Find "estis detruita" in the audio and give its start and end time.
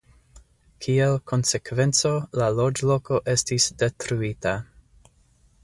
3.35-4.55